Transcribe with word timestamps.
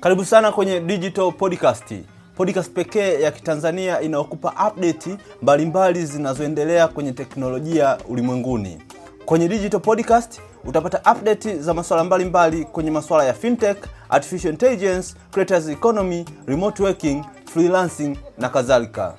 Karibu 0.00 0.24
sana 0.24 0.52
kwenye 0.52 0.80
Digital 0.80 1.32
Podcast, 1.32 1.94
podcast 2.36 2.72
pekee 2.72 3.20
ya 3.20 3.30
Kitanzania 3.30 4.00
inayokupa 4.00 4.54
update 4.68 5.16
mbalimbali 5.42 6.06
zinazoendelea 6.06 6.88
kwenye 6.88 7.12
teknolojia 7.12 7.98
ulimwenguni. 8.08 8.82
Kwenye 9.24 9.48
Digital 9.48 9.80
Podcast 9.80 10.40
utapata 10.64 11.12
update 11.12 11.56
za 11.58 11.74
masuala 11.74 12.04
mbalimbali 12.04 12.64
kwenye 12.64 12.90
masuala 12.90 13.24
ya 13.24 13.34
fintech, 13.34 13.76
artificial 14.08 14.52
intelligence, 14.52 15.14
creators 15.30 15.68
economy, 15.68 16.24
remote 16.46 16.82
working, 16.82 17.24
freelancing 17.44 18.16
na 18.38 18.48
kadhalika. 18.48 19.14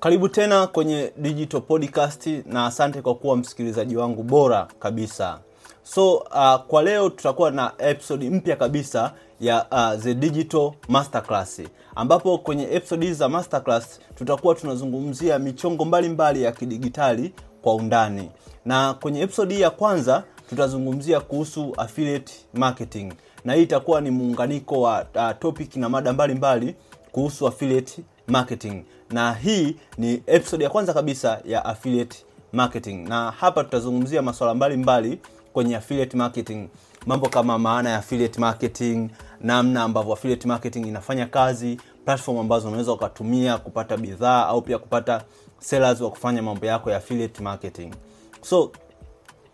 Karibu 0.00 0.28
tena 0.28 0.66
kwenye 0.66 1.12
Digital 1.16 1.60
Podcast 1.60 2.26
na 2.46 2.66
asante 2.66 3.02
kwa 3.02 3.14
kuwa 3.14 3.36
msikilizaji 3.36 3.96
wangu 3.96 4.22
bora 4.22 4.68
kabisa. 4.78 5.38
So 5.82 6.14
uh, 6.16 6.56
kwa 6.66 6.82
leo 6.82 7.10
tutakuwa 7.10 7.50
na 7.50 7.72
episode 7.78 8.30
mpya 8.30 8.56
kabisa 8.56 9.12
ya 9.40 9.66
uh, 9.72 10.02
The 10.02 10.14
Digital 10.14 10.72
Masterclass 10.88 11.60
ambapo 11.96 12.38
kwenye 12.38 12.62
episode 12.74 13.12
za 13.12 13.28
masterclass 13.28 14.00
tutakuwa 14.14 14.54
tunazungumzia 14.54 15.38
michongo 15.38 15.84
mbalimbali 15.84 16.14
mbali 16.14 16.42
ya 16.42 16.52
kidigitali 16.52 17.32
kwa 17.62 17.74
undani, 17.74 18.30
na 18.64 18.94
kwenye 18.94 19.20
episode 19.20 19.54
hii 19.54 19.60
ya 19.60 19.70
kwanza 19.70 20.24
tutazungumzia 20.48 21.20
kuhusu 21.20 21.74
affiliate 21.76 22.32
marketing, 22.54 23.12
na 23.44 23.52
hii 23.54 23.62
itakuwa 23.62 24.00
ni 24.00 24.10
muunganiko 24.10 24.80
wa 24.80 25.06
uh, 25.14 25.30
topic 25.38 25.76
na 25.76 25.88
mada 25.88 26.12
mbalimbali 26.12 26.74
kuhusu 27.12 27.46
affiliate 27.48 28.02
marketing, 28.28 28.84
na 29.10 29.32
hii 29.34 29.76
ni 29.98 30.22
episode 30.26 30.64
ya 30.64 30.70
kwanza 30.70 30.94
kabisa 30.94 31.40
ya 31.44 31.64
affiliate 31.64 32.24
marketing, 32.52 33.08
na 33.08 33.30
hapa 33.30 33.64
tutazungumzia 33.64 34.22
masuala 34.22 34.54
mbalimbali 34.54 35.20
kwenye 35.52 35.76
affiliate 35.76 36.16
marketing, 36.16 36.68
mambo 37.06 37.28
kama 37.28 37.58
maana 37.58 37.90
ya 37.90 37.96
affiliate 37.98 38.40
marketing, 38.40 39.10
namna 39.40 39.82
ambavyo 39.82 40.12
affiliate 40.12 40.48
marketing 40.48 40.86
inafanya 40.86 41.26
kazi, 41.26 41.80
platform 42.04 42.38
ambazo 42.38 42.68
unaweza 42.68 42.92
ukatumia 42.92 43.58
kupata 43.58 43.96
bidhaa 43.96 44.46
au 44.46 44.62
pia 44.62 44.78
kupata 44.78 45.22
sellers 45.58 46.00
wa 46.00 46.10
kufanya 46.10 46.42
mambo 46.42 46.66
yako 46.66 46.90
ya 46.90 46.96
affiliate 46.96 47.42
marketing. 47.42 47.94
So 48.42 48.70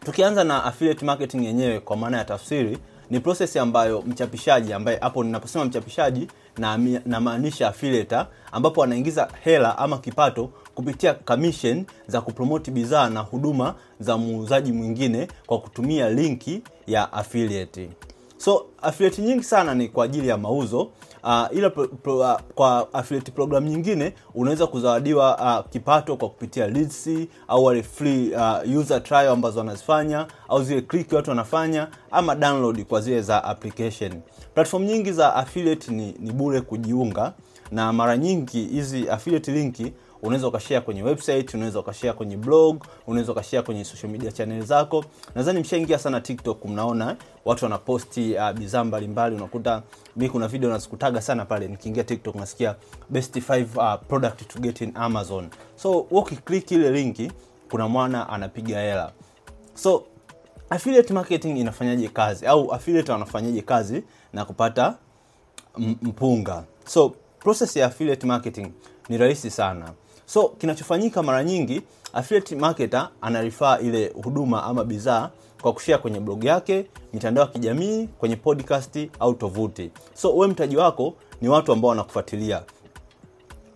tukianza 0.05 0.45
na 0.45 0.65
affiliate 0.65 1.05
marketing 1.07 1.45
yenyewe, 1.45 1.81
kwa 1.81 1.97
maana 1.97 2.19
ya 2.19 2.25
tafsiri, 2.25 2.79
ni 3.11 3.21
process 3.21 3.57
ambayo 3.57 4.03
mchapishaji 4.03 4.73
ambaye 4.73 4.99
hapo 4.99 5.25
ninaposema 5.25 5.65
mchapishaji 5.65 6.29
na 6.59 6.79
namaanisha 7.07 7.75
ambapo 8.53 8.83
anaingiza 8.83 9.29
hela 9.45 9.79
ama 9.79 9.99
kipato 9.99 10.51
kupitia 10.75 11.15
commission 11.15 11.85
za 12.07 12.21
kupromoti 12.21 12.71
bidhaa 12.71 13.11
na 13.11 13.21
huduma 13.21 13.75
za 14.01 14.17
muuzaji 14.19 14.73
mwingine 14.73 15.29
kwa 15.47 15.59
kutumia 15.61 16.09
linki 16.11 16.63
ya 16.87 17.13
affiliate. 17.13 17.91
So 18.45 18.67
affiliate 18.83 19.23
nyingi 19.23 19.43
sana 19.45 19.75
ni 19.75 19.89
kwa 19.89 20.05
ajili 20.05 20.29
ya 20.29 20.39
mauzo. 20.39 20.81
Uh, 21.23 21.47
ila 21.53 21.71
pro, 21.71 21.89
pro, 21.89 22.19
uh, 22.19 22.33
kwa 22.55 22.95
affiliate 22.95 23.33
program 23.33 23.65
nyingine 23.65 24.15
unaweza 24.35 24.67
kuzawadiwa 24.67 25.37
uh, 25.61 25.71
kipato 25.71 26.17
kwa 26.17 26.29
kupitia 26.29 26.67
leads 26.69 27.09
au 27.49 27.65
wale 27.65 27.83
free 27.83 28.31
uh, 28.35 28.79
user 28.81 29.03
trial 29.03 29.29
ambazo 29.29 29.59
wanazifanya 29.59 30.27
au 30.49 30.63
zile 30.63 30.81
click 30.83 31.13
watu 31.13 31.31
wanafanya 31.31 31.89
ama 32.11 32.35
download 32.35 32.85
kwa 32.85 33.01
zile 33.01 33.23
za 33.23 33.45
application. 33.45 34.13
Platform 34.55 34.85
nyingi 34.85 35.13
za 35.13 35.35
affiliate 35.35 35.93
ni, 35.93 36.15
ni 36.19 36.33
bure 36.33 36.61
kujiunga, 36.61 37.33
na 37.71 37.93
mara 37.93 38.17
nyingi 38.17 38.65
hizi 38.65 39.09
affiliate 39.09 39.53
linki 39.53 39.93
unaweza 40.25 40.49
ukashare 40.49 40.81
kwenye 40.81 41.03
website, 41.03 41.55
unaweza 41.55 41.81
ukashare 41.81 42.13
kwenye 42.13 42.37
blog, 42.37 42.85
unaweza 43.07 43.33
ukashare 43.33 43.63
kwenye 43.63 43.85
social 43.85 44.13
media 44.13 44.33
channel 44.33 44.63
zako. 44.65 45.05
Nadhani 45.35 45.61
mshaingia 45.61 45.99
sana 45.99 46.21
TikTok, 46.21 46.65
mnaona 46.65 47.17
watu 47.45 47.65
wanaposti 47.65 48.35
uh, 48.35 48.53
bidhaa 48.53 48.85
mbalimbali. 48.85 49.37
Unakuta 49.37 49.83
mi 50.17 50.29
kuna 50.29 50.49
video 50.49 50.71
nazikutaga 50.71 51.21
sana 51.21 51.45
pale, 51.45 51.69
nikiingia 51.69 52.05
TikTok 52.05 52.35
nasikia 52.35 52.75
best 53.11 53.37
5 53.37 53.95
uh, 53.95 54.07
product 54.09 54.49
to 54.49 54.59
get 54.61 54.81
in 54.81 54.93
Amazon. 54.95 55.49
So 55.77 55.99
ukiklik 56.01 56.71
ile 56.71 56.91
linki, 56.91 57.33
kuna 57.71 57.89
mwana 57.89 58.29
anapiga 58.29 58.81
hela. 58.81 59.13
So 59.75 60.05
affiliate 60.71 61.15
marketing 61.15 61.57
inafanyaje 61.59 62.09
kazi 62.09 62.47
au 62.47 62.73
affiliate 62.75 63.13
wanafanyaje 63.13 63.63
kazi 63.63 64.03
na 64.33 64.45
kupata 64.45 64.95
mpunga? 66.03 66.65
So 66.87 67.13
process 67.39 67.77
ya 67.77 67.87
affiliate 67.87 68.27
marketing 68.27 68.73
ni 69.09 69.19
rahisi 69.19 69.51
sana. 69.51 69.91
So 70.27 70.49
kinachofanyika 70.49 71.23
mara 71.23 71.45
nyingi, 71.45 71.83
affiliate 72.13 72.57
marketer 72.57 73.09
anarifaa 73.21 73.79
ile 73.79 74.13
huduma 74.23 74.63
ama 74.65 74.85
bidhaa 74.85 75.31
kwa 75.63 75.73
kushare 75.73 75.99
kwenye 75.99 76.21
blog 76.21 76.45
yake, 76.45 76.87
mitandao 77.13 77.45
ya 77.45 77.51
kijamii, 77.51 78.07
kwenye 78.19 78.37
podcast 78.37 78.99
au 79.21 79.35
tovuti. 79.35 79.91
So 80.15 80.33
wewe 80.35 80.47
mtaji 80.47 80.77
wako 80.77 81.15
ni 81.41 81.49
watu 81.49 81.73
ambao 81.73 81.89
wanakufuatilia, 81.89 82.63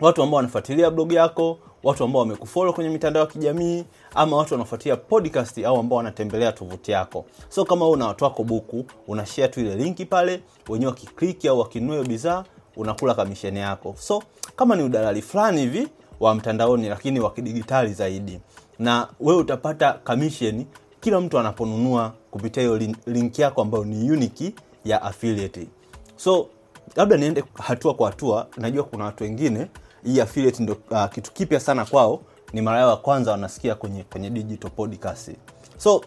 watu 0.01 0.23
ambao 0.23 0.35
wanafuatilia 0.37 0.91
blog 0.91 1.11
yako, 1.11 1.57
watu 1.83 2.03
ambao 2.03 2.19
wamekufollow 2.19 2.73
kwenye 2.73 2.89
mitandao 2.89 3.23
ya 3.23 3.27
kijamii, 3.29 3.83
ama 4.15 4.37
watu 4.37 4.53
wanafuatilia 4.53 4.95
podcast 4.97 5.57
au 5.57 5.77
ambao 5.79 5.97
wanatembelea 5.97 6.51
tovuti 6.51 6.91
yako. 6.91 7.25
So 7.49 7.65
kama 7.65 7.87
una 7.89 8.07
watu 8.07 8.23
wako 8.23 8.43
buku, 8.43 8.85
una 9.07 9.23
tu 9.23 9.59
ile 9.59 9.75
linki 9.75 10.05
pale, 10.05 10.41
wenyewe 10.69 10.91
wakikliki 10.91 11.47
au 11.47 11.59
wakinunua 11.59 12.03
bidhaa, 12.03 12.43
unakula 12.75 13.13
kamisheni 13.13 13.59
yako. 13.59 13.95
So 13.99 14.23
kama 14.55 14.75
ni 14.75 14.83
udalali 14.83 15.21
fulani 15.21 15.61
hivi 15.61 15.87
wa 16.19 16.35
mtandaoni 16.35 16.89
lakini 16.89 17.19
wa 17.19 17.31
kidigitali 17.31 17.93
zaidi, 17.93 18.39
na 18.79 19.07
wewe 19.19 19.39
utapata 19.39 19.93
commission 19.93 20.65
kila 20.99 21.21
mtu 21.21 21.39
anaponunua 21.39 22.13
kupitia 22.31 22.63
hiyo 22.63 22.77
link 23.05 23.39
yako 23.39 23.61
ambayo 23.61 23.83
ni 23.85 24.11
unique 24.11 24.53
ya 24.85 25.01
affiliate. 25.01 25.67
So 26.15 26.47
labda 26.95 27.17
niende 27.17 27.43
hatua 27.53 27.93
kwa 27.93 28.09
hatua. 28.09 28.47
Najua 28.57 28.83
kuna 28.83 29.05
watu 29.05 29.23
wengine 29.23 29.67
hii 30.03 30.21
affiliate 30.21 30.63
ndio 30.63 30.77
uh, 30.91 31.05
kitu 31.09 31.31
kipya 31.31 31.59
sana 31.59 31.85
kwao, 31.85 32.19
ni 32.53 32.61
mara 32.61 32.79
yao 32.79 32.89
ya 32.89 32.95
kwanza 32.95 33.31
wanasikia 33.31 33.75
kwenye 33.75 34.03
kwenye 34.03 34.29
digital 34.29 34.71
podcast. 34.71 35.31
So 35.77 36.01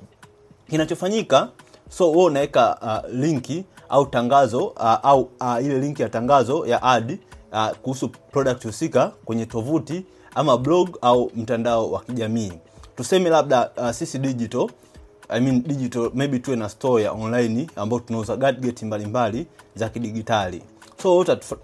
kinachofanyika, 0.70 1.48
so 1.90 2.10
wewe 2.10 2.24
unaweka 2.24 2.78
uh, 2.82 3.10
linki 3.14 3.64
au 3.88 4.06
tangazo 4.06 4.66
uh, 4.66 4.82
au 5.02 5.20
uh, 5.40 5.64
ile 5.64 5.78
linki 5.78 6.02
ya 6.02 6.08
tangazo 6.08 6.66
ya 6.66 6.82
ad 6.82 7.18
uh, 7.52 7.68
kuhusu 7.70 8.08
product 8.08 8.64
husika 8.64 9.12
kwenye 9.24 9.46
tovuti 9.46 10.04
ama 10.34 10.58
blog 10.58 10.98
au 11.00 11.30
mtandao 11.36 11.90
wa 11.90 12.00
kijamii. 12.00 12.52
Tuseme 12.96 13.30
labda 13.30 13.70
uh, 13.76 13.90
sisi 13.90 14.18
digital 14.18 14.68
I 15.28 15.40
mean 15.40 15.62
digital 15.62 16.10
maybe 16.14 16.38
tuwe 16.38 16.56
na 16.56 16.68
store 16.68 17.02
ya 17.02 17.12
online 17.12 17.66
ambayo 17.76 18.00
tunauza 18.00 18.36
gadget 18.36 18.82
mbalimbali 18.82 19.46
za 19.74 19.88
kidigitali. 19.88 20.62
So 21.02 21.18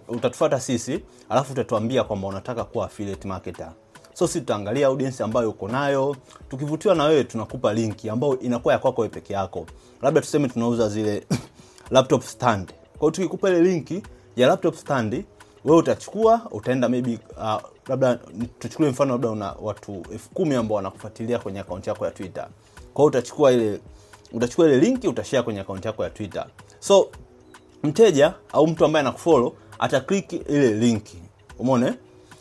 utatufuata 0.08 0.60
sisi, 0.60 1.00
alafu 1.28 1.52
utatuambia 1.52 2.04
kwamba 2.04 2.28
unataka 2.28 2.64
kuwa 2.64 2.86
affiliate 2.86 3.28
marketer. 3.28 3.72
So 4.14 4.26
si 4.28 4.40
tutaangalia 4.40 4.86
audience 4.86 5.22
ambayo 5.22 5.50
uko 5.50 5.68
nayo, 5.68 6.16
tukivutiwa 6.48 6.94
na 6.94 7.04
wewe 7.04 7.24
tunakupa 7.24 7.72
linki 7.74 8.10
ambayo 8.10 8.38
inakuwa 8.38 8.74
ya 8.74 8.80
kwako 8.80 9.08
peke 9.08 9.32
yako. 9.32 9.66
Labda 10.02 10.20
tuseme 10.20 10.48
tunauza 10.48 10.88
zile 10.88 11.26
laptop 11.90 12.22
stand. 12.22 12.72
Kwa 12.98 13.10
tukikupa 13.10 13.48
ile 13.50 13.60
linki 13.60 14.02
ya 14.36 14.48
laptop 14.48 14.74
stand 14.74 15.24
wewe 15.64 15.78
utachukua 15.78 16.40
utaenda 16.50 16.88
maybe 16.88 17.18
uh, 17.36 17.60
labda 17.88 18.18
tuchukulie 18.58 18.90
mfano 18.92 19.12
labda 19.12 19.30
una 19.30 19.54
watu 19.60 20.02
elfu 20.12 20.30
kumi 20.30 20.54
ambao 20.54 20.76
wanakufuatilia 20.76 21.38
kwenye 21.38 21.60
akaunti 21.60 21.88
yako 21.88 22.04
ya 22.04 22.10
Twitter. 22.10 22.48
kwao 22.94 23.06
utachukua 23.06 23.52
ile 23.52 23.80
utachukua 24.32 24.66
ile 24.66 24.78
linki 24.78 25.08
utashare 25.08 25.42
kwenye 25.42 25.60
akaunti 25.60 25.86
yako 25.86 26.04
ya 26.04 26.10
Twitter. 26.10 26.46
So 26.80 27.08
mteja 27.82 28.34
au 28.52 28.66
mtu 28.66 28.84
ambaye 28.84 29.00
anakufolo 29.00 29.56
ataklik 29.78 30.32
ile 30.32 30.70
linki. 30.74 31.18
umone 31.58 31.94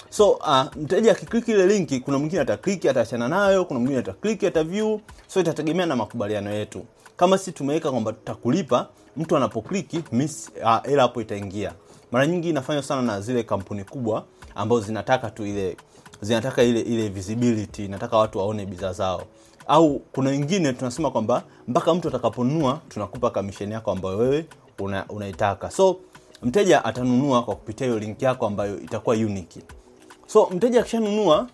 So 0.10 0.32
uh, 0.32 0.66
mteja 0.76 1.12
akiklik 1.12 1.48
ile 1.48 1.68
linki, 1.68 2.00
kuna 2.00 2.18
mwingine 2.20 2.42
ataklik 2.42 2.86
ataachana 2.86 3.28
nayo, 3.28 3.66
kuna 3.66 3.80
mwingine 3.80 4.00
ataklik 4.00 4.44
ataview. 4.44 5.00
So 5.28 5.40
itategemea 5.40 5.86
na 5.86 5.96
makubaliano 5.96 6.54
yetu. 6.54 6.86
Kama 7.18 7.38
si 7.38 7.52
tumeweka 7.52 7.92
kwamba 7.92 8.14
tutakulipa 8.14 8.88
mtu 9.18 9.38
anapokliki 9.38 10.04
hela 10.12 10.82
uh, 10.86 11.00
hapo 11.00 11.22
itaingia 11.22 11.74
mara 12.12 12.28
nyingi 12.28 12.50
inafanywa 12.50 12.84
sana 12.84 13.02
na 13.02 13.22
zile 13.22 13.44
kampuni 13.44 13.84
kubwa 13.84 14.26
ambazo 14.56 14.82
zinataka 14.82 15.30
tu 15.30 15.46
ile 15.46 15.78
zinataka 16.22 16.64
ile 16.64 16.80
ile 16.82 17.10
visibility, 17.10 17.86
inataka 17.86 18.18
watu 18.18 18.38
waone 18.40 18.66
bidhaa 18.66 18.94
zao, 18.94 19.24
au 19.68 20.00
kuna 20.00 20.30
wengine 20.30 20.74
tunasema 20.74 21.12
kwamba 21.12 21.44
mpaka 21.68 21.94
mtu 21.94 22.08
atakaponunua 22.08 22.82
tunakupa 22.90 23.30
kamisheni 23.30 23.74
yako 23.74 23.92
ambayo 23.92 24.18
wewe 24.18 24.46
una, 24.80 25.06
unaitaka. 25.10 25.72
So 25.72 25.98
mteja 26.44 26.86
atanunua 26.86 27.44
kwa 27.44 27.56
kupitia 27.56 27.88
hiyo 27.88 28.00
link 28.00 28.22
yako 28.22 28.48
ambayo 28.48 28.80
itakuwa 28.80 29.16
unique. 29.16 29.62
So 30.28 30.50
mteja 30.52 30.80
akishanunua 30.82 31.48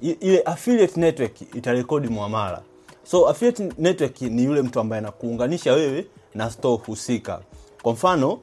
ile 0.00 0.42
affiliate 0.42 1.00
network 1.00 1.40
itarekodi 1.54 2.08
muamala. 2.08 2.62
So 3.04 3.28
affiliate 3.28 3.68
network 3.78 4.20
ni 4.20 4.44
yule 4.44 4.62
mtu 4.62 4.80
ambaye 4.80 4.98
anakuunganisha 4.98 5.72
wewe 5.72 6.06
na 6.34 6.50
store 6.50 6.82
husika. 6.86 7.40
Kwa 7.82 7.92
mfano 7.92 8.38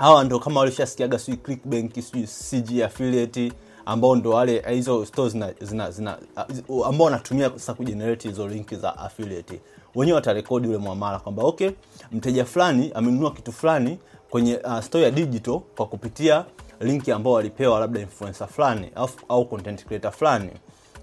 hawa 0.00 0.24
ndo 0.24 0.38
kama 0.38 0.60
walishasikiaga 0.60 1.18
sijui 1.18 1.36
Clickbank 1.36 1.94
sijui 1.94 2.26
CG 2.26 2.82
affiliate 2.82 3.52
ambao 3.86 4.16
ndo 4.16 4.30
wale 4.30 4.64
hizo 4.74 5.06
stores 5.06 5.32
zina, 5.32 5.52
zina, 5.60 5.90
zina 5.90 6.18
ambao 6.86 7.04
wanatumia 7.04 7.50
sasa 7.50 7.74
kujenerate 7.74 8.28
hizo 8.28 8.48
linki 8.48 8.76
za 8.76 8.98
affiliate. 8.98 9.60
Wenyewe 9.94 10.16
watarekodi 10.16 10.68
ule 10.68 10.78
mwamala 10.78 11.18
kwamba 11.18 11.42
okay, 11.42 11.70
mteja 12.12 12.44
fulani 12.44 12.90
amenunua 12.94 13.30
kitu 13.30 13.52
fulani 13.52 13.98
kwenye 14.30 14.56
uh, 14.56 14.80
store 14.80 15.04
ya 15.04 15.10
digital 15.10 15.60
kwa 15.76 15.86
kupitia 15.86 16.44
linki 16.80 17.12
ambao 17.12 17.32
walipewa 17.32 17.80
labda 17.80 18.00
influencer 18.00 18.48
fulani 18.48 18.90
au, 18.94 19.08
au 19.28 19.44
content 19.44 19.84
creator 19.84 20.12
fulani. 20.12 20.50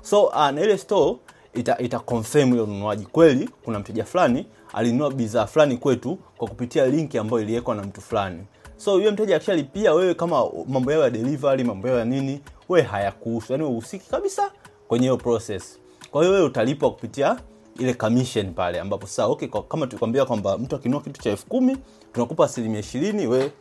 So 0.02 0.24
uh, 0.24 0.50
na 0.50 0.62
ile 0.62 0.78
store 0.78 1.16
ita, 1.54 1.78
ita 1.78 2.00
confirm 2.00 2.54
ile 2.54 2.62
ununuaji. 2.62 3.06
Kweli 3.06 3.50
kuna 3.66 3.80
mteja 3.80 4.06
fulani 4.06 4.46
alinunua 4.74 5.12
bidhaa 5.12 5.46
fulani 5.48 5.78
kwetu 5.78 6.18
kwa 6.38 6.48
kupitia 6.48 6.86
linki 6.86 7.18
ambayo 7.18 7.44
iliwekwa 7.44 7.76
na 7.76 7.84
mtu 7.84 8.02
fulani 8.02 8.44
so 8.78 8.94
yule 8.94 9.12
mteja 9.12 9.36
akishalipia 9.36 9.94
wewe 9.94 10.14
kama 10.14 10.44
mambo 10.68 10.92
yao 10.92 11.02
ya 11.04 11.10
delivery 11.10 11.64
mambo 11.64 11.88
yao 11.88 12.00
ya 12.00 12.06
nini 12.06 12.42
wewe 12.70 12.86
hayakuhusu. 12.86 13.54
Yani 13.54 13.66
uhusiki 13.66 14.10
kabisa 14.10 14.52
kwenye 14.88 15.04
hiyo 15.06 15.18
process. 15.18 15.80
Kwa 16.12 16.22
hiyo 16.24 16.34
wewe 16.34 16.46
utalipwa 16.46 16.92
kupitia 16.92 17.40
ile 17.80 17.94
commission 17.94 18.54
pale 18.54 18.80
ambapo 18.80 19.08
sasa 19.08 19.26
okay 19.26 19.48
kwa, 19.48 19.64
kama 19.64 19.88
tulikwambia 19.88 20.26
kwamba 20.26 20.58
mtu 20.58 20.76
akinua 20.76 21.02
kitu 21.02 21.22
cha 21.22 21.30
elfu 21.30 21.48
kumi 21.48 21.78
tunakupa 22.14 22.46
asilimia 22.46 22.80
ishirini 22.80 23.28
wewe 23.28 23.52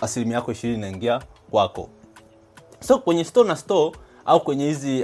asilimia 0.00 0.34
yako 0.36 0.52
ishirini 0.52 0.78
inaingia 0.78 1.20
kwako. 1.50 1.88
So 2.80 2.98
kwenye 2.98 3.24
store 3.24 3.48
na 3.48 3.56
store 3.56 3.96
au 4.24 4.40
kwenye 4.40 4.64
hizi 4.64 5.02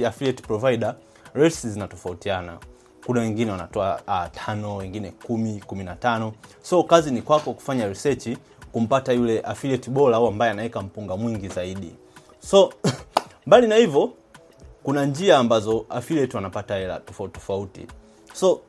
uh, 0.00 0.06
affiliate 0.08 0.42
provider 0.42 0.94
rates 1.34 1.66
zinatofautiana. 1.66 2.58
Kuna 3.06 3.20
wengine 3.20 3.50
wanatoa 3.50 4.00
uh, 4.08 4.44
tano 4.44 4.76
wengine 4.76 5.10
kumi 5.10 5.60
kumi 5.66 5.84
na 5.84 5.96
tano. 5.96 6.32
So 6.62 6.82
kazi 6.82 7.10
ni 7.10 7.22
kwako 7.22 7.52
kufanya 7.52 7.86
research 7.86 8.28
kumpata 8.74 9.12
yule 9.12 9.40
affiliate 9.40 9.90
bora 9.90 10.16
au 10.16 10.26
ambaye 10.26 10.50
anaweka 10.52 10.82
mpunga 10.82 11.16
mwingi 11.16 11.48
zaidi. 11.48 11.94
So 12.38 12.72
mbali 13.46 13.66
na 13.66 13.76
hivyo 13.76 14.12
kuna 14.82 15.06
njia 15.06 15.38
ambazo 15.38 15.86
affiliate 15.90 16.36
wanapata 16.36 16.76
hela 16.76 17.00
tofauti 17.00 17.34
tofauti. 17.34 17.86
So 18.32 18.60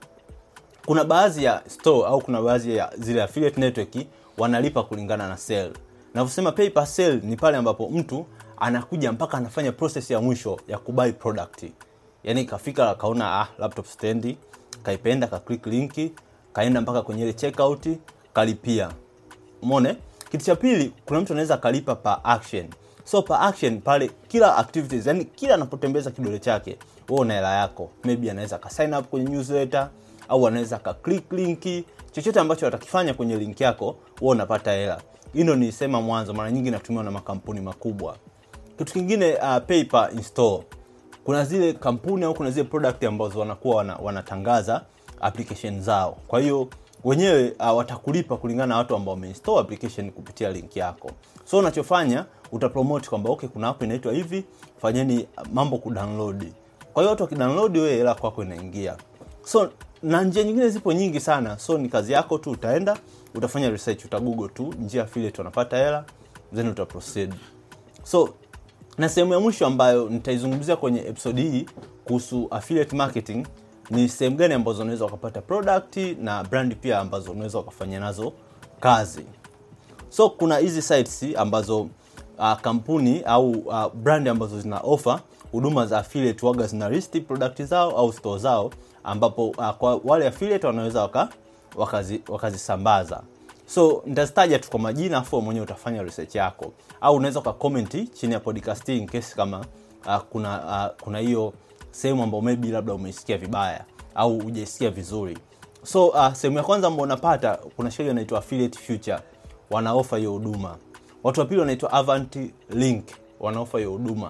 kuna 0.85 1.03
baadhi 1.03 1.43
ya 1.43 1.61
store 1.67 2.07
au 2.07 2.21
kuna 2.21 2.41
baadhi 2.41 2.75
ya 2.75 2.91
zile 2.97 3.23
affiliate 3.23 3.61
network 3.61 3.95
wanalipa 4.37 4.83
kulingana 4.83 5.29
na 5.29 5.37
sell 5.37 5.71
navyosema 6.13 6.51
pay 6.51 6.69
ni 7.23 7.35
pale 7.35 7.57
ambapo 7.57 7.89
mtu 7.89 8.25
anakuja 8.57 9.11
mpaka 9.11 9.37
anafanya 9.37 9.71
process 9.71 10.11
ya 10.11 10.21
mwisho 10.21 10.59
ya 10.67 10.77
kubuy 10.77 11.11
product. 11.11 11.63
Yaani 12.23 12.45
kafika 12.45 12.89
akaona 12.89 13.41
ah, 13.41 13.47
laptop 13.59 13.85
stendi 13.85 14.37
kaipenda 14.83 15.27
ka 15.27 15.39
click 15.39 15.65
linki 15.67 16.11
kaenda 16.53 16.81
mpaka 16.81 17.01
kwenye 17.01 17.23
ile 17.23 17.33
checkout 17.33 17.87
kalipia 18.33 18.89
umeone 19.65 19.95
kitu 20.31 20.45
cha 20.45 20.55
pili 20.55 20.91
kuna 21.05 21.19
mtu 21.21 21.33
anaweza 21.33 21.53
akalipa 21.53 21.95
per 21.95 22.19
action. 22.23 22.65
So 23.03 23.21
per 23.21 23.37
action 23.41 23.81
pale 23.81 24.11
kila 24.27 24.57
activities 24.57 25.05
yani 25.07 25.25
kila 25.25 25.53
anapotembeza 25.53 26.11
kidole 26.11 26.39
chake 26.39 26.77
wewe 27.09 27.21
una 27.21 27.33
hela 27.33 27.55
yako. 27.55 27.89
Maybe 28.03 28.31
anaweza 28.31 28.57
ka 28.57 28.69
sign 28.69 28.93
up 28.93 29.05
kwenye 29.07 29.29
newsletter 29.29 29.89
au 30.29 30.47
anaweza 30.47 30.77
ka 30.77 30.93
click 30.93 31.31
linki 31.31 31.83
chochote 32.11 32.39
ambacho 32.39 32.67
atakifanya 32.67 33.13
kwenye 33.13 33.37
link 33.37 33.61
yako 33.61 33.85
wewe 34.21 34.31
unapata 34.31 34.71
hela. 34.71 35.01
Hilo 35.33 35.55
nilisema 35.55 36.01
mwanzo 36.01 36.33
mara 36.33 36.51
nyingi 36.51 36.71
natumiwa 36.71 37.03
na 37.03 37.11
makampuni 37.11 37.61
makubwa. 37.61 38.15
Kitu 38.77 38.93
kingine 38.93 39.33
uh, 39.35 39.57
pay 39.67 39.85
install. 40.17 40.61
Kuna 41.23 41.45
zile 41.45 41.73
kampuni 41.73 42.25
au 42.25 42.33
kuna 42.33 42.51
zile 42.51 42.63
product 42.63 43.03
ambazo 43.03 43.39
wanakuwa 43.39 43.75
wana, 43.75 43.95
wanatangaza 43.95 44.81
application 45.21 45.81
zao. 45.81 46.17
Kwa 46.27 46.39
hiyo 46.39 46.67
wenyewe 47.05 47.53
uh, 47.59 47.77
watakulipa 47.77 48.37
kulingana 48.37 48.65
na 48.67 48.77
watu 48.77 48.95
ambao 48.95 49.13
wameinstall 49.13 49.57
application 49.59 50.11
kupitia 50.11 50.49
link 50.51 50.75
yako. 50.77 51.11
So 51.45 51.57
unachofanya 51.57 52.25
utapromote 52.51 53.09
kwamba 53.09 53.29
okay 53.29 53.49
kuna 53.49 53.67
app 53.67 53.83
inaitwa 53.83 54.13
hivi 54.13 54.43
fanyeni 54.81 55.27
mambo 55.53 55.77
kudownload. 55.77 56.51
Kwa 56.93 57.03
hiyo 57.03 57.09
watu 57.09 57.23
wakidownload 57.23 57.77
wewe 57.77 57.95
hela 57.95 58.15
kwako 58.15 58.43
inaingia. 58.43 58.97
So 59.43 59.69
na 60.03 60.23
njia 60.23 60.43
nyingine 60.43 60.69
zipo 60.69 60.93
nyingi 60.93 61.19
sana. 61.19 61.59
So 61.59 61.77
ni 61.77 61.89
kazi 61.89 62.11
yako 62.13 62.37
tu 62.37 62.51
utaenda 62.51 62.97
utafanya 63.35 63.69
research 63.69 64.05
utagoogle 64.05 64.47
tu 64.49 64.73
njia 64.79 65.03
affiliate 65.03 65.37
wanapata 65.37 65.77
hela 65.77 66.05
then 66.55 66.67
utaproceed 66.67 67.33
so 68.03 68.29
na 68.97 69.09
sehemu 69.09 69.33
ya 69.33 69.39
mwisho 69.39 69.65
ambayo 69.67 70.09
nitaizungumzia 70.09 70.75
kwenye 70.75 70.99
episode 70.99 71.41
hii 71.41 71.65
kuhusu 72.05 72.47
affiliate 72.51 72.95
marketing 72.95 73.47
ni 73.89 74.09
sehemu 74.09 74.35
gani 74.35 74.53
ambazo 74.53 74.81
unaweza 74.81 75.05
ukapata 75.05 75.41
product 75.41 75.97
na 76.19 76.43
brand 76.43 76.75
pia 76.75 76.99
ambazo 76.99 77.31
unaweza 77.31 77.59
ukafanya 77.59 77.99
nazo 77.99 78.33
kazi? 78.79 79.25
So 80.09 80.29
kuna 80.29 80.57
hizi 80.57 80.81
sites 80.81 81.25
ambazo 81.37 81.81
uh, 82.37 82.53
kampuni 82.61 83.21
au 83.21 83.51
uh, 83.51 83.93
brand 83.93 84.27
ambazo 84.27 84.59
zina 84.61 84.79
offer 84.79 85.19
huduma 85.51 85.85
za 85.85 85.97
affiliate 85.99 86.45
waga 86.45 86.67
zina 86.67 86.89
list 86.89 87.21
product 87.21 87.61
zao 87.63 87.91
au 87.97 88.13
store 88.13 88.39
zao 88.41 88.71
ambapo 89.03 89.47
uh, 89.49 89.69
kwa 89.69 90.01
wale 90.03 90.27
affiliate 90.27 90.67
wanaweza 90.67 91.01
waka, 91.01 91.29
wakazi, 91.75 92.21
wakazisambaza. 92.27 93.21
So 93.67 94.03
nitazitaja 94.05 94.59
tu 94.59 94.69
kwa 94.69 94.79
majina 94.79 95.17
afu 95.17 95.41
mwenyewe 95.41 95.65
utafanya 95.65 96.03
research 96.03 96.35
yako. 96.35 96.73
Au 97.01 97.15
unaweza 97.15 97.39
ukakomenti 97.39 98.07
chini 98.07 98.33
ya 98.33 98.39
podcast 98.39 98.89
in 98.89 99.05
case 99.07 99.35
kama 99.35 99.65
uh, 100.07 100.17
kuna 100.17 100.63
uh, 100.97 101.03
kuna 101.03 101.19
hiyo 101.19 101.53
sehemu 101.95 102.23
ambayo 102.23 102.41
maybe 102.41 102.67
labda 102.67 102.93
umeisikia 102.93 103.37
vibaya 103.37 103.85
au 104.15 104.39
hujaisikia 104.39 104.89
vizuri. 104.89 105.37
So 105.83 106.07
uh, 106.07 106.33
sehemu 106.33 106.57
ya 106.57 106.63
kwanza 106.63 106.87
ambao 106.87 107.03
unapata 107.03 107.57
kuna 107.75 107.91
sheria 107.91 108.11
inaitwa 108.11 108.39
affiliate 108.39 108.79
future 108.79 109.19
wanaofa 109.71 110.17
hiyo 110.17 110.31
huduma. 110.31 110.77
Watu 111.23 111.39
wa 111.39 111.45
pili 111.45 111.59
wanaitwa 111.59 111.93
avant 111.93 112.37
link 112.69 113.05
wanaofa 113.39 113.77
hiyo 113.77 113.91
huduma. 113.91 114.27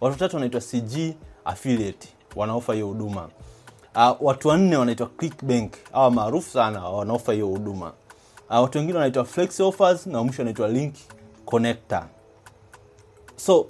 Watu 0.00 0.12
watatu 0.12 0.36
wanaitwa 0.36 0.60
cg 0.60 1.14
affiliate 1.44 2.08
wanaofa 2.36 2.74
hiyo 2.74 2.86
huduma. 2.86 3.28
Uh, 3.94 4.10
watu 4.20 4.48
wanne 4.48 4.76
wanaitwa 4.76 5.06
clickbank 5.06 5.72
hawa 5.92 6.10
maarufu 6.10 6.50
sana 6.50 6.84
wanaofa 6.88 7.32
hiyo 7.32 7.46
huduma. 7.46 7.92
Uh, 8.50 8.56
watu 8.62 8.78
wengine 8.78 8.98
wanaitwa 8.98 9.24
flex 9.24 9.60
offers 9.60 10.06
na 10.06 10.22
mwisho 10.24 10.42
wanaitwa 10.42 10.68
link 10.68 10.94
connector. 11.44 12.04
So 13.36 13.66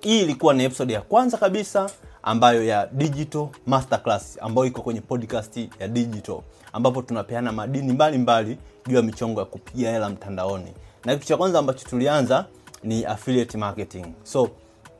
hii 0.00 0.20
ilikuwa 0.22 0.54
ni 0.54 0.64
episode 0.64 0.92
ya 0.92 1.00
kwanza 1.00 1.36
kabisa 1.38 1.90
ambayo 2.26 2.64
ya 2.64 2.86
digital 2.92 3.48
masterclass 3.66 4.38
ambayo 4.40 4.66
iko 4.66 4.82
kwenye 4.82 5.00
podcast 5.00 5.56
ya 5.80 5.88
digital 5.88 6.38
ambapo 6.72 7.02
tunapeana 7.02 7.52
madini 7.52 7.92
mbalimbali 7.92 8.58
juu 8.86 8.96
ya 8.96 9.02
michongo 9.02 9.40
ya 9.40 9.46
kupiga 9.46 9.90
hela 9.90 10.08
mtandaoni. 10.08 10.72
Na 11.04 11.14
kitu 11.14 11.26
cha 11.26 11.36
kwanza 11.36 11.58
ambacho 11.58 11.88
tulianza 11.88 12.46
ni 12.84 13.04
affiliate 13.04 13.58
marketing. 13.58 14.06
So 14.22 14.50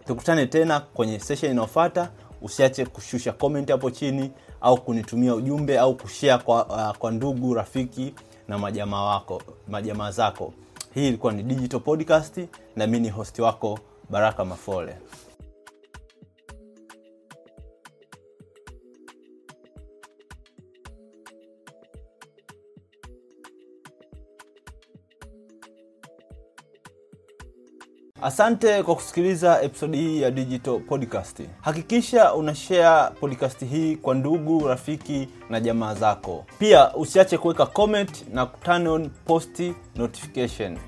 tukutane 0.06 0.46
tena 0.46 0.80
kwenye 0.80 1.20
session 1.20 1.52
inayofuata 1.52 2.10
usiache 2.42 2.86
kushusha 2.86 3.32
comment 3.32 3.70
hapo 3.70 3.90
chini 3.90 4.30
au 4.60 4.80
kunitumia 4.80 5.34
ujumbe 5.34 5.78
au 5.78 5.94
kushare 5.96 6.42
kwa, 6.42 6.66
uh, 6.66 6.96
kwa 6.96 7.10
ndugu 7.10 7.54
rafiki 7.54 8.14
na 8.48 8.58
majamaa 8.58 9.02
wako 9.04 9.42
majamaa 9.68 10.10
zako. 10.10 10.52
Hii 10.94 11.08
ilikuwa 11.08 11.32
ni 11.32 11.42
digital 11.42 11.80
podcast 11.80 12.40
na 12.76 12.86
mi 12.86 13.00
ni 13.00 13.08
hosti 13.08 13.42
wako 13.42 13.78
baraka 14.10 14.44
mafole 14.44 14.96
asante 28.22 28.82
kwa 28.82 28.94
kusikiliza 28.94 29.62
episodi 29.62 29.96
hii 29.98 30.22
ya 30.22 30.30
digital 30.30 30.80
podcast. 30.80 31.42
Hakikisha 31.60 32.34
una 32.34 32.54
share 32.54 33.14
podcast 33.20 33.64
hii 33.70 33.96
kwa 33.96 34.14
ndugu 34.14 34.68
rafiki 34.68 35.28
na 35.50 35.60
jamaa 35.60 35.94
zako. 35.94 36.44
Pia 36.58 36.94
usiache 36.94 37.38
kuweka 37.38 37.66
comment 37.66 38.24
na 38.32 38.46
turn 38.46 38.86
on 38.86 39.10
post 39.24 39.62
notification 39.96 40.78